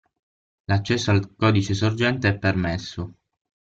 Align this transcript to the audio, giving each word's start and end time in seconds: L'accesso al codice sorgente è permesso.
L'accesso 0.67 1.11
al 1.11 1.35
codice 1.35 1.75
sorgente 1.75 2.27
è 2.29 2.39
permesso. 2.39 3.17